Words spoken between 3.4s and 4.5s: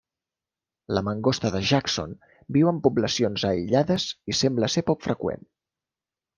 aïllades i